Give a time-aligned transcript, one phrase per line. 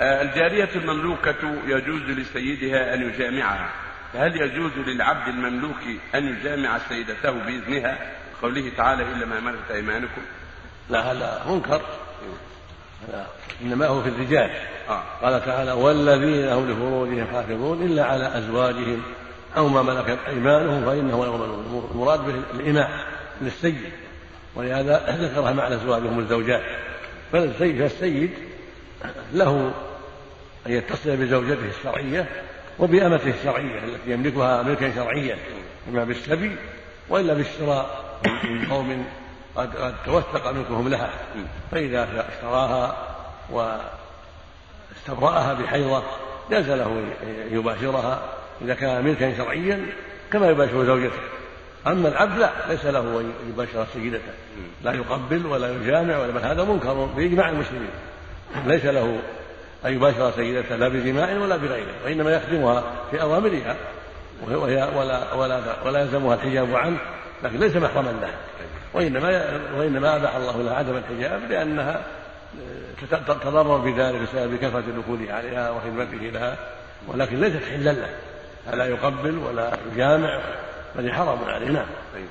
[0.00, 3.70] آه، الجارية المملوكة يجوز لسيدها أن يجامعها.
[4.12, 5.80] فهل يجوز للعبد المملوك
[6.14, 7.98] أن يجامع سيدته بإذنها؟
[8.42, 10.22] قوله تعالى إلا ما ملكت أيمانكم.
[10.90, 11.80] لا هذا منكر.
[13.08, 13.26] هذا
[13.62, 14.50] إنما هو في الرجال.
[14.88, 15.02] آه.
[15.22, 19.02] قال تعالى والذين هم لفروجهم حافظون إلا على أزواجهم
[19.56, 22.90] أو ما ملكت أيمانهم فإنه لا يؤمنون المراد به الإماء
[23.40, 23.90] للسيد.
[24.54, 26.62] ولهذا ذكرها مع أزواجهم الزوجات.
[27.32, 28.30] فالسيد فالسيد
[29.32, 29.74] له
[30.66, 32.28] أن يتصل بزوجته الشرعية
[32.78, 35.38] وبأمته الشرعية التي يملكها ملكا شرعيا
[35.88, 36.56] إما بالسبي
[37.08, 39.06] وإلا بالشراء من قوم
[39.56, 41.10] قد توثق ملكهم لها.
[41.70, 42.96] فإذا اشتراها
[43.50, 46.02] واستبرأها بحيضة
[46.50, 46.86] جاز له
[47.22, 48.22] أن يباشرها
[48.62, 49.86] إذا كان ملكا شرعيا
[50.32, 51.20] كما يباشر زوجته.
[51.86, 54.32] أما العبد لا ليس له أن يباشر سيدته.
[54.82, 57.90] لا يقبل ولا يجامع ولا هذا منكر بإجماع المسلمين.
[58.66, 59.18] ليس له
[59.86, 63.76] أن يباشر سيدته لا بدماء ولا بغيره وإنما يخدمها في أوامرها
[64.42, 66.98] وهي ولا ولا ولا يلزمها الحجاب عنه
[67.42, 68.30] لكن ليس محرما له.
[68.94, 72.02] وإنما وإنما أباح الله لها عدم الحجاب لأنها
[73.10, 76.56] تتضرر بذلك بسبب كثرة دخوله عليها وخدمته لها
[77.08, 78.08] ولكن ليست حلا له
[78.66, 80.40] فلا يقبل ولا يجامع
[80.96, 81.86] بل حرام عليه نعم